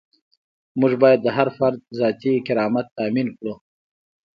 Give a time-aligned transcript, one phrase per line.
[0.79, 3.53] موږ باید د هر فرد ذاتي کرامت تامین کړو.